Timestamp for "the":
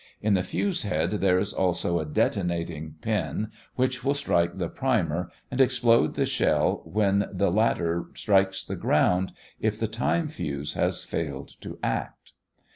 0.33-0.41, 4.57-4.67, 6.15-6.25, 7.31-7.51, 8.65-8.75, 9.77-9.87